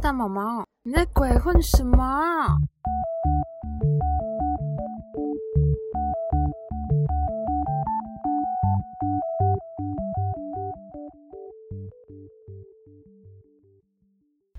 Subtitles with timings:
[0.00, 2.58] 大毛毛，你在鬼混什么？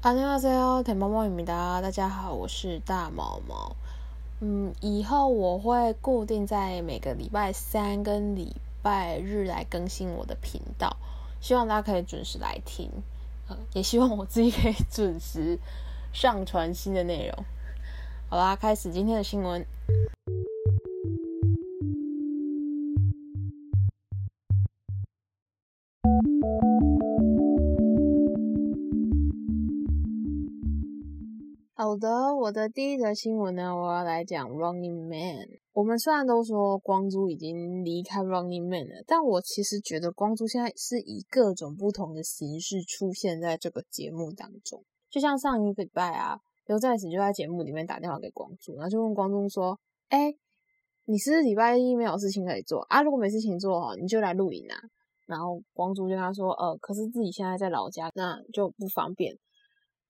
[0.01, 3.75] 안녕하세요田毛毛입니다大家好，我是大毛毛。
[4.39, 10.95] 嗯，以后我会固定在每个礼拜三跟礼拜日来更新我的频道，
[11.41, 12.89] 希望大家可以准时来听。
[13.74, 15.58] 也希望我自己可以 准时
[16.12, 17.44] 上传新的内容。
[18.28, 19.64] 好啦，开始今天的新闻。
[31.92, 35.46] 好的，我的第一则新闻呢，我要来讲 Running Man。
[35.74, 44.82] 我们虽然都说光洙已经离开 Running Man 了，但我其实觉得光洙现在是以各种不同的形式出现在这个节目当中。
[45.10, 49.78] 就像上一个礼拜啊，刘在石就在节目里面打电话给光洙，然后就问光洙说
[50.08, 50.32] ：“哎，
[51.04, 53.02] 你是礼拜一没有事情可以做啊？
[53.02, 54.80] 如果没事情做哦，你就来录影啊。”
[55.28, 59.36] 然后光洙就跟他说：“呃，可是自己现在在老家，那就不方便。”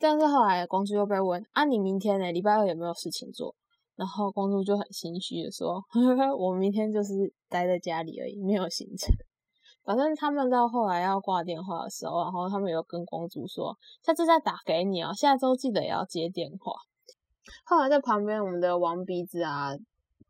[0.03, 2.33] 但是后来光洙又被问啊，你明天呢？
[2.33, 3.55] 礼拜二有没有事情做？
[3.95, 5.81] 然后光洙就很心虚的说，
[6.36, 9.14] 我明天就是待在家里而已，没有行程。
[9.84, 16.72] 反正他们到后来要挂电话的时候，然后他们有跟光洙说，下次再打给你哦，下周记得也要接电话。
[17.64, 19.70] 后来在旁边我们的王鼻子啊，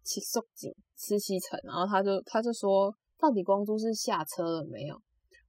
[0.03, 5.01] 七寿锦吃西城，然后他就他就说，到底光洙是下车了没有？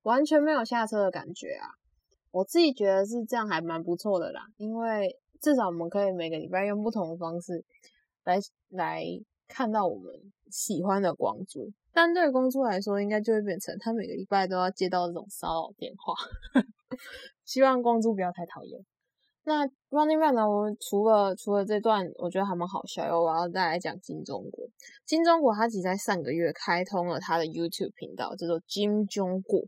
[0.03, 1.82] 完全没有下车的感觉啊。
[2.33, 7.63] 我自己觉得是这样，还蛮不错的啦，因为至少我们可以每个礼拜用不同的方式
[8.23, 8.39] 来
[8.69, 9.03] 来
[9.47, 10.11] 看到我们
[10.49, 11.71] 喜欢的光洙。
[11.93, 16.15] 但对光洙来说，应该就会变成他每个礼拜都要接到这种骚扰电话。
[17.45, 18.83] 希望光洙不要太讨厌。
[19.45, 20.49] 那 Running Man 呢？
[20.49, 23.21] 我除了除了这段，我觉得还蛮好笑哟。
[23.21, 24.67] 我要再来讲金钟国。
[25.05, 29.61] 金钟国他其实在上个月开通了他的 YouTube 频道，叫做金钟国。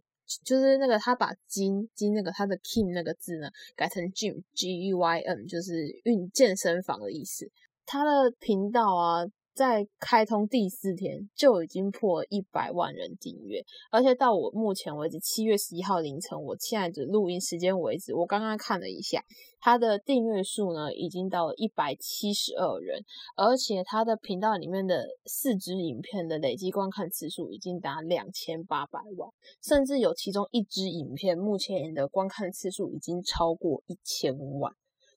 [0.44, 7.50] 就是那个他把金金那个他的 Kim 那个字呢改成 Gym G U Y M，就是运健身房的意思。
[7.86, 9.26] 他的频道啊。
[9.56, 19.24] 在开通第四天就已经破一百万人订阅，而且到我目前为止七月十一号凌晨，我现在的录音时间为止，我刚刚看了一下，
[19.62, 23.02] 他的订阅数呢已经到了一百七十二人，
[23.38, 29.30] 而且他的频道里面的四支影片的累计观看次数已经达两千八百万，
[29.64, 34.74] 甚至有其中一支影片目前的观看次数已经超过一千万，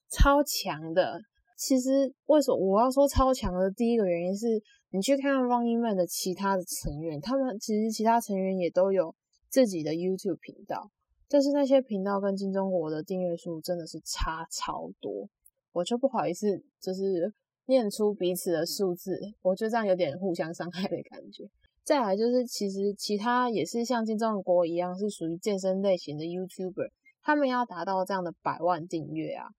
[0.09, 1.19] 超强的。
[1.59, 9.13] 其实，为什么我要说超强的第一个原因是，你去看 Running Man 的其他的成员，他们其实其他成员也都有
[9.49, 10.89] 自己的 YouTube 频道，
[11.27, 15.27] 但是那些频道跟金钟国的订阅数真的是差超多，
[15.73, 17.33] 我就不好意思就是
[17.65, 21.43] 念出彼此的数字，我觉得这样有点互相伤害的感觉。
[21.83, 26.89] 再来就是，其实其他也是像金钟国一样，是属于健身类型的 YouTuber，
[27.21, 29.49] 他们要达到这样的百万订阅啊。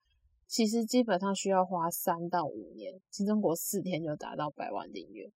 [0.50, 5.30] 其实基本上需要花三到五年，金钟国四天就达到百万订阅，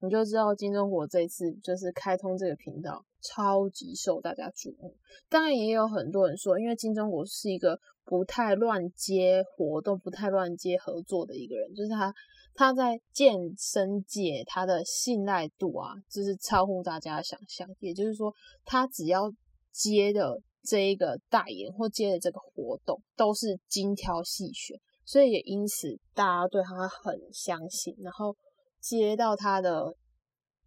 [0.00, 4.94] 你就知道金钟国这次就是开通这个频道，超级受大家瞩目。
[5.28, 12.14] 当然也有很多人说，因为金钟国是一个不太乱接活动、不太乱接合作的一个人，就是他
[12.54, 17.68] 他在健身界他的信赖度啊，就是超乎大家的想象。
[17.80, 18.32] 也就是说，
[18.64, 19.28] 他只要
[19.72, 20.40] 接的。
[20.66, 27.94] 这一个代言或接的这个活动都是精挑细选，所以也因此大家对他很相信。
[28.00, 28.36] 然后
[28.80, 29.94] 接到他的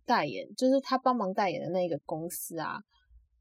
[0.06, 2.78] 代言，就是他帮忙代言的那个公司啊，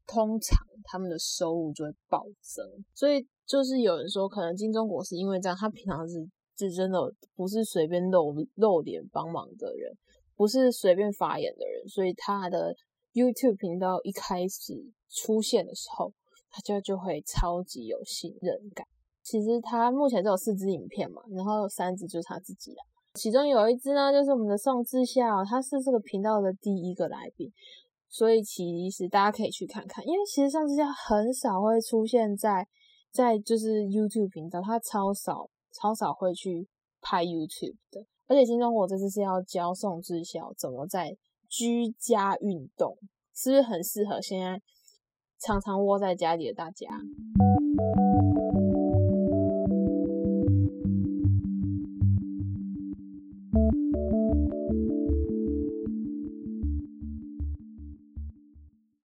[0.05, 2.65] 通常他们的收入就会暴增。
[2.93, 6.15] 所以就是有人说，可能金钟国是因为这样，他平常是
[6.57, 6.99] 是真的
[7.35, 9.91] 不是随便露露脸帮忙的人，
[10.35, 12.75] 不是随便发言的人，所以他的
[13.13, 14.73] YouTube 频道一开始
[15.09, 16.13] 出现的时候。
[16.49, 18.85] 他就就会超级有信任感。
[19.21, 22.77] 其实他目前只有四支影片嘛，然后三支就是他自己的，
[23.13, 27.51] 其中有一支呢就是我们的宋智孝，他是这个频道的第一个来宾，
[28.07, 32.67] 所以其实大家可以去看看，因为其实宋智孝很少会出现在
[33.11, 36.67] 在就是 YouTube 频道，他超少超少会去
[37.01, 38.03] 拍 YouTube 的。
[38.27, 41.15] 而且金钟国这次是要教宋智孝怎么在
[41.47, 42.97] 居家运动，
[43.35, 44.59] 是不是很适合现在？
[45.39, 46.87] 常常窝在家里的大家。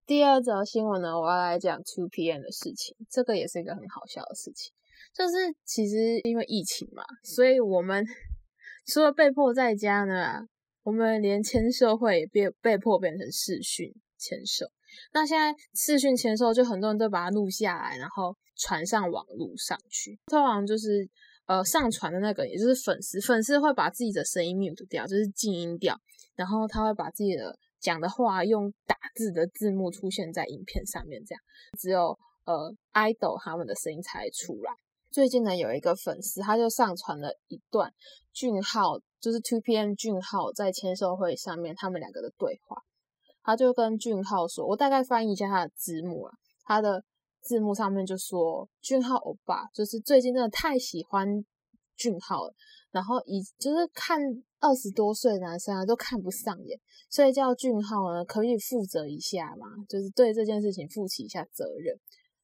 [0.06, 2.96] 第二则新闻呢，我要来讲 Two PM 的事情。
[3.08, 4.72] 这个也是一个很好笑的事情。
[5.14, 8.04] 就是其实因为疫情嘛，所以我们
[8.86, 10.46] 除了被迫在家呢，
[10.82, 14.66] 我们连签售会也被被迫变成视讯签售。
[15.12, 20.18] 那现在视讯签售，就很多人都把它录下来，然后传上网络上去。
[20.26, 21.08] 通常就是
[21.46, 25.96] 呃上传的那个，也就是粉丝，粉丝会把自己的声音 mute 掉，就是静音掉，
[26.34, 31.42] 然后他会把自己的讲的话用打字的字幕出现在影片上面，这样
[31.78, 34.72] 只有呃 idol 他们的声音才出来。
[35.10, 37.92] 最近呢，有一个粉丝他就上传了一段
[38.32, 42.82] 俊浩，就是 Two PM 俊浩在签售会上面他们两个的对话。
[43.44, 46.32] 他就跟俊浩说：“我大概翻译一下他的字幕啊，
[46.64, 47.04] 他的
[47.42, 51.44] 字幕上面就说俊浩欧巴，就是最近真的太喜欢
[51.94, 52.54] 俊浩了，
[52.90, 54.18] 然后以就是看
[54.60, 56.80] 二十多岁男生啊都看不上眼，
[57.10, 61.94] 所以叫俊浩呢可以负责一下嘛，就是对这件事情负起一下责任。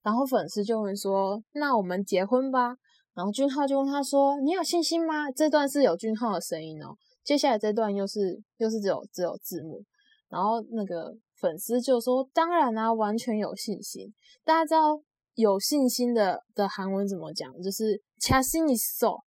[0.02, 2.76] 然后粉丝就会说：那我们结婚吧？
[3.14, 5.30] 然后俊浩就问他说：你有信心吗？
[5.30, 6.94] 这段是有俊浩的声音哦，
[7.24, 9.82] 接下来这段又是又是只有只有字幕。”
[10.30, 14.14] 然后那个粉丝就说：“当然啦，完全有信心。
[14.44, 15.02] 大家知道
[15.34, 17.52] 有信心的的韩文怎么讲？
[17.60, 19.18] 就是掐心一手。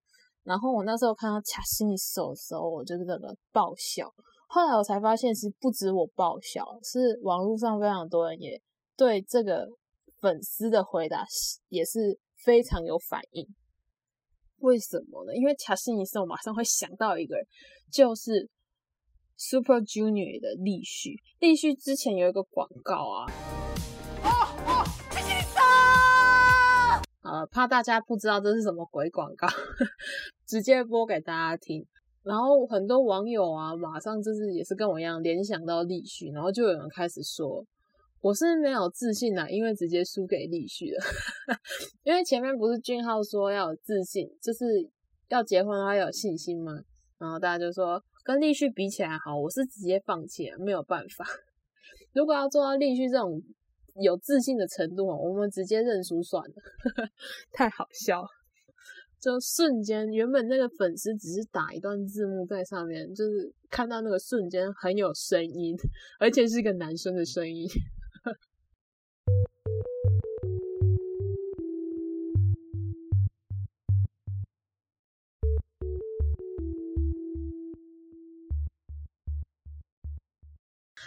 [0.44, 4.10] 然后我那时候看到掐心一手的时候，我就那个爆笑。
[4.48, 8.58] 后来我才发现，是不止我爆笑，是网络上非常多人也
[8.96, 9.68] 对这个
[10.20, 11.26] 粉丝的回答
[11.68, 13.46] 也是非常有反应。
[14.60, 15.36] 为什么呢？
[15.36, 17.46] 因为掐心一手，马上会想到一个人，
[17.92, 18.48] 就是。”
[19.36, 23.26] Super Junior 的立旭，立旭之前有一个广告啊，
[24.22, 24.28] 哦
[24.64, 25.34] 哦，谢谢
[27.24, 29.48] 呃，怕大家不知道这是什么鬼广告，
[30.46, 31.84] 直接播给大家听。
[32.22, 37.66] 然后很多网友啊，马上就是也是跟我一样联想到立旭，然后就有人开始说，
[38.20, 41.04] 我是没有自信啊，因为直接输给立旭了。
[42.04, 44.64] 因为前面不是俊浩说要有自信，就是
[45.28, 46.72] 要结婚的话要有信心吗？
[47.18, 48.00] 然后大家就说。
[48.24, 51.26] 跟立旭比起来，好，我是直接放弃了，没有办法。
[52.14, 53.42] 如果要做到立旭这种
[54.02, 56.54] 有自信的程度，我们直接认输算了，
[57.52, 58.26] 太好笑。
[59.20, 65.76] 就瞬间，原本那个粉丝只是打一段字幕在上面，就是看到那个瞬间很有声音，
[66.18, 67.68] 而且是一个男生的声音。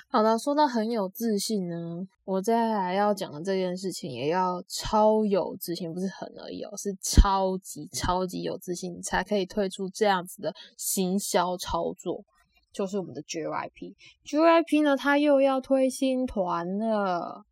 [0.09, 12.23] 好的，说到很有自信呢，我再来要讲的这件事情也要超有自信，不是很而已哦，是超级超级有自信才可以推出这样子的行销操作，
[12.71, 13.95] 就是我们的 JYP。
[14.25, 17.43] JYP 呢，它又要推新团了。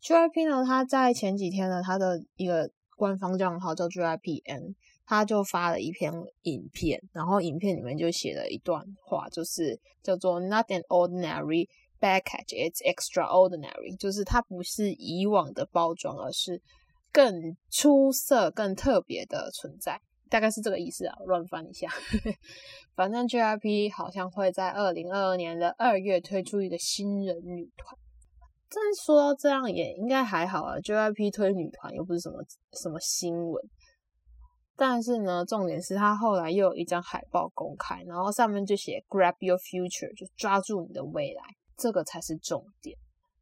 [0.00, 6.12] JYP 呢，它在前几天呢，它的一个官方账号叫 JYPN，他就发了一篇
[6.42, 11.68] 影片，然后影片里面就写了一段话，就是叫做 Not an ordinary。
[12.04, 16.60] Package it's extraordinary，就是它不是以往的包装，而是
[17.10, 19.98] 更出色、更特别的存在，
[20.28, 21.14] 大概是这个意思啊。
[21.24, 21.88] 乱翻一下，
[22.94, 27.96] 反正 JYP 好像会在二零二二年的二月推出一个新人女团。
[28.68, 33.64] 但说到这样也应该还好啊，JYP 推女团又不是什么什么新闻。
[34.76, 41.42] 但是呢，重点是他后来又有一张海报公开，然后上面就写 “Grab your future”，就抓住你的未来。
[41.76, 42.96] 这个才是重点，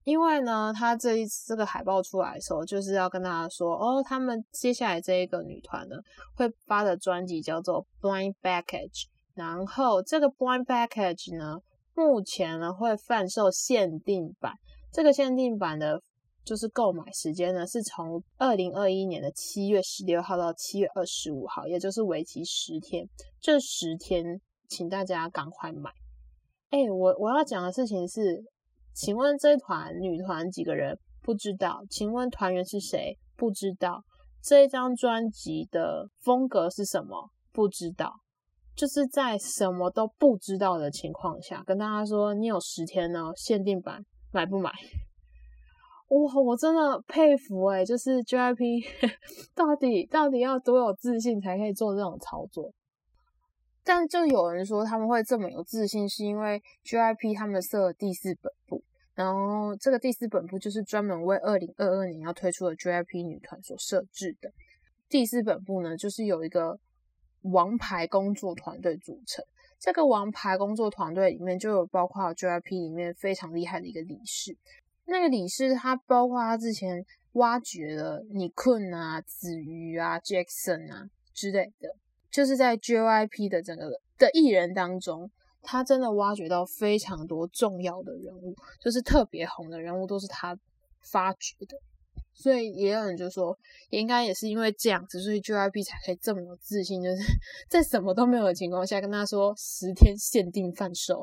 [0.05, 5.97] 因为呢，他这一次这个海报出来的时候，就是要跟大家说，哦，他们接下来这一个女团呢，
[6.35, 11.59] 会发的专辑叫做 Blind Package，然后这个 Blind Package 呢，
[11.95, 14.55] 目前呢会贩售限定版，
[14.93, 16.03] 这个限定版的，
[16.45, 23.09] 就是购买时间呢，是从二零二一年的七月十六号到七月二十五号，也就是为期十天，
[23.41, 25.93] 这十天，请大家赶快买。
[26.73, 28.43] 哎，我我要讲的事情是，
[28.95, 30.99] 请问这团女团几个人？
[31.23, 31.83] 不知道。
[31.91, 33.19] 请问团员是谁？
[33.37, 34.03] 不知道。
[34.43, 37.29] 这一张专辑的风格是什么？
[37.53, 38.15] 不知道。
[38.75, 44.03] 就是在什么都不知道的情况下，跟大家说你有十天呢，限定版
[44.33, 44.73] 买不买？
[46.09, 48.83] 哇，我真的佩服哎，就是 JYP
[49.55, 52.73] 到底到底要多有自信才可以做这种操作？
[53.85, 58.83] 但就有人说他们会这么有自信，是因为 GIP 他们设了第四本部，
[59.15, 64.53] 然后这个第四本部就是专门为二零二二年要推出的 GIP 女团所设置的。
[65.09, 66.79] 第四本部呢，就是有一个
[67.43, 69.45] 王牌工作团队组成。
[69.79, 74.57] 这个王牌工作团队里面就有包括 JYP 里面非常厉害的一个理事。
[75.07, 81.89] 那个理事他包括他之前挖掘了尼坤啊、子瑜啊、Jackson 啊之类的，
[82.33, 85.31] 就是在 JYP 的整个的艺人当中，
[85.63, 90.59] 他真的挖掘到非常多重要的人物，就是特别红的人物都是他
[91.01, 91.79] 发掘的。
[92.35, 93.57] 所以也有人就说，
[93.91, 97.23] 应该也是因为这样子，所以 JYP 才可以这么有自信，就是
[97.69, 101.23] 在什么都没有的情况下跟他说十天限定贩售。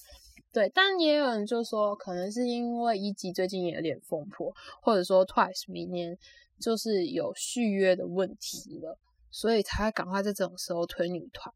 [0.50, 6.16] 对，但也有人就说，可能是因为一级最近也有点风波，或者说 Twice 明年
[6.58, 8.98] 就是有续约的问题了，
[9.38, 11.54] 所以才赶快在这种时候推女团。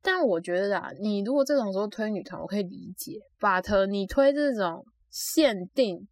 [0.00, 6.08] 但我觉得啊，你如果这种时候推女团，我可以理解；，but 你推这种限定，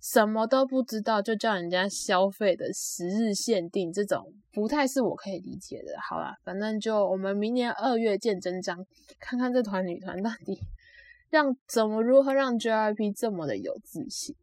[0.00, 5.92] 什么都不知道就叫人家消费的十日限定，这种不太是我可以理解的。
[6.02, 8.84] 好啦，反正就我们明年二月见真章，
[9.20, 10.58] 看看这团女团到底。
[11.30, 14.34] 让怎么如何让 JYP 这么的有自信？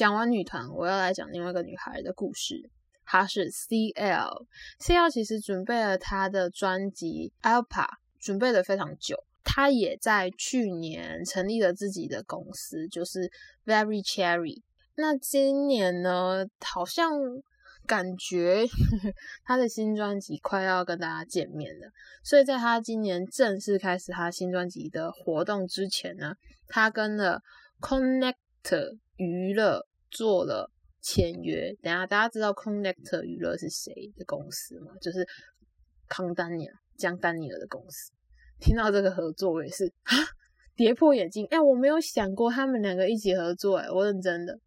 [0.00, 2.70] 讲完女团，我要来讲另外一个女孩的故事。
[3.04, 7.86] 她是 CL，CL 其实准备了她的专辑 Alpa
[8.18, 9.22] 准备了非常久。
[9.44, 13.30] 她也在去年成立了自己的公司，就是
[13.66, 14.62] Very Cherry。
[14.94, 17.10] 那今年呢，好像。
[17.86, 18.66] 感觉
[19.42, 21.90] 他的新专辑快要跟大家见面了，
[22.22, 26.34] 所以在他今年正式开始他新专辑的活动之前呢，
[26.68, 27.40] 他跟了
[27.80, 28.36] Connect
[29.16, 31.74] 娱乐做了签约。
[31.82, 34.92] 等下大家知道 Connect 娱乐是谁的公司吗？
[35.00, 35.26] 就是
[36.08, 38.12] 康丹尼尔、江丹尼尔的公司。
[38.60, 40.14] 听到这个合作，我也是啊，
[40.76, 41.46] 跌破眼镜。
[41.46, 44.58] 哎，我没有想过他们两个一起合作，哎，我认真的。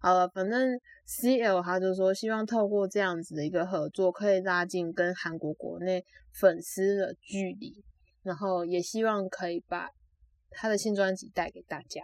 [0.00, 0.80] 好了，反正。
[1.06, 7.84] CL 他就说，希望透过这样子的一个合作，可以拉近跟韩国国内粉丝的距离，
[8.24, 9.88] 然后也希望可以把
[10.50, 12.02] 他的新专辑带给大家。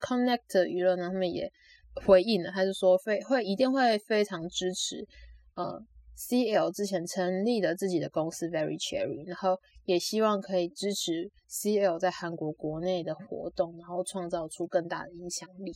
[0.00, 1.52] Connect 娱乐呢，他们也
[2.06, 5.06] 回应了，他就说非会一定会非常支持，
[5.54, 5.84] 呃。
[6.14, 15.72] CL 之前成立了自己的公司 Very Cherry，然后也希望可以支持 CL 在韩国国内的活动，然后创造出更大的影响力。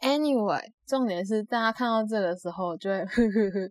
[0.00, 3.70] Anyway，重点是大家看到这个时候就会呵呵呵，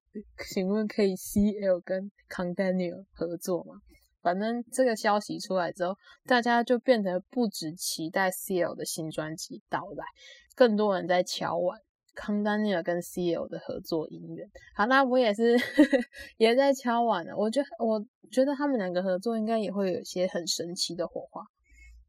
[0.54, 3.76] 请问可以 CL 跟 c o n d a n i e l 合作吗？
[4.22, 5.96] 反正这个消息出来之后，
[6.28, 10.06] 大家就变得不止期待 CL 的新专辑到来，
[10.54, 11.80] 更多人在敲碗。
[12.20, 14.46] 康丹尼尔跟 CL 的合作音乐，
[14.76, 15.56] 好，那我也是
[16.36, 17.34] 也在敲碗了。
[17.38, 21.42] 我觉得，我觉得他们两个合作应该也会有些很神奇的火花，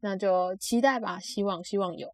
[0.01, 1.17] 那就期待吧。
[1.17, 2.09] 希望，希望有。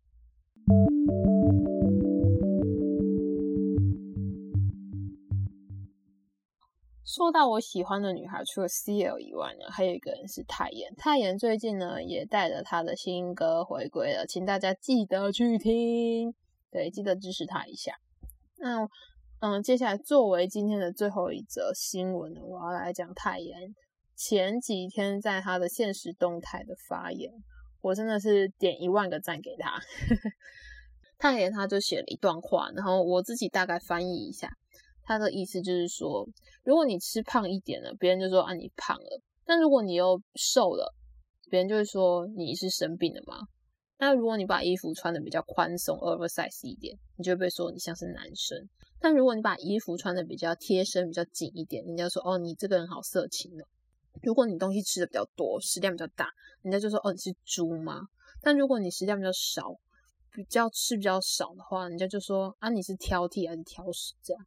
[7.03, 10.93] 说到我喜欢的女孩，除了 CL 以外呢，还有一个人是泰妍。
[10.97, 16.35] 泰妍最近呢也带着她的新歌回归了，请大家记得去听。
[16.71, 17.93] 对，记得支持他一下。
[18.57, 18.87] 那，
[19.39, 23.75] 嗯，接下来作为今天的最后一则新闻呢，我要来讲泰妍
[24.15, 27.31] 前几天在他的现实动态的发言，
[27.81, 29.79] 我真的是点一万个赞给他。
[31.19, 34.49] 泰妍他就写了一段话，然后我自己大概翻译一下，
[35.03, 36.27] 他的意思就是说，
[36.63, 40.93] 如果你吃胖一点了，别人就说啊你胖了；但如果你又瘦了，
[41.49, 43.47] 别人就会说你是生病了吗？
[43.99, 48.69] 那如果你把衣服穿的比较宽松，oversize 一点，你就会被说你像是男生。
[48.99, 53.65] 但如果你把衣服穿的比较贴身、比较紧一点，人家说哦，你这个人好色情哦。
[54.21, 56.29] 如果你东西吃的比较多，食量比较大，
[56.61, 58.07] 人家就说哦，你是猪吗？
[58.41, 59.75] 但如果你食量比较少，
[60.31, 64.45] 比较吃比较少的话，人家就说啊，你是挑剔还是挑食这样？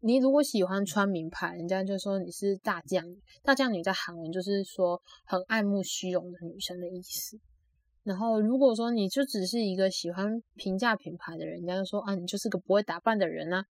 [0.00, 3.20] 你如果喜欢穿名牌，人家就说你是大将女。
[3.42, 7.38] 大将女在韩文就是说很爱慕虚荣的女生的意思。
[8.02, 13.64] 然后，如果说你就只是一个喜欢平价品牌的人，人家就说啊，你就是个不会打扮的人啊。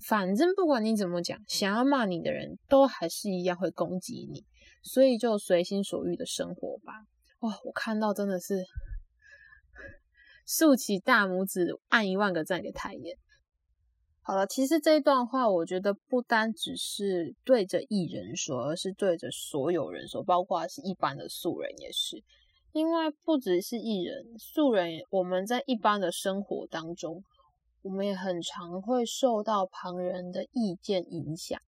[0.00, 4.44] 反正不管你怎么讲，想要骂你的人都还是一样会攻击你，
[4.82, 6.92] 所以就随心所欲的生活吧。
[7.40, 8.64] 哇，我看到真的是
[10.46, 13.16] 竖起大拇指，按一万个赞给太妍。
[14.22, 22.24] 好了，其实这一段话，我觉得不单只是对着艺人说，而是对着所有人说，包括是一般的素人也是。
[22.74, 27.22] 因为不只是艺人、素人，我们在一般的生活当中，
[27.82, 31.60] 我们也很常会受到旁人的意见影响，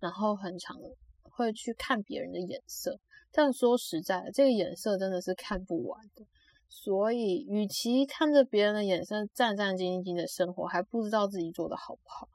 [0.00, 0.78] 然后很常
[1.20, 2.98] 会去看别人的眼色。
[3.30, 6.24] 但说实在的，这个眼色真的是看不完的。
[6.70, 12.26] 所以，与其看着别人的眼色战战兢兢的生活，还不知道自己做的好不好，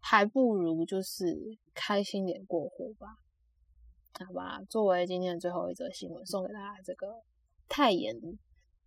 [0.00, 1.36] 还不如就是
[1.74, 3.18] 开心点过活吧。
[4.24, 7.22] 好吧，作为今天的最后一则新闻，送给大家这个。
[7.75, 8.15] 太严，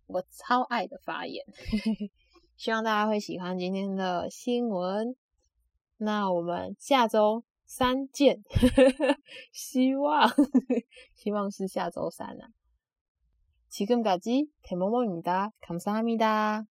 [0.07, 1.45] 我超爱的发言。
[2.57, 5.15] 希望大家会喜欢今天的新闻。
[5.97, 8.41] 那我们下周三见，
[9.51, 10.29] 希望
[11.13, 12.49] 希望是下周三啊。
[13.67, 16.65] 지금까지대모모입니다감사합니다